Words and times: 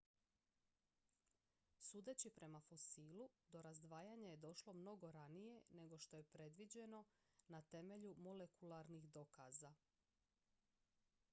sudeći 1.79 2.29
prema 2.37 2.59
fosilu 2.67 3.27
do 3.51 3.61
razdvajanja 3.61 4.29
je 4.31 4.37
došlo 4.45 4.73
mnogo 4.73 5.11
ranije 5.11 5.61
nego 5.71 5.97
što 6.05 6.17
je 6.17 6.23
predviđeno 6.33 7.03
na 7.49 7.61
temelju 7.61 8.15
molekularnih 8.17 9.07
dokaza 9.11 9.73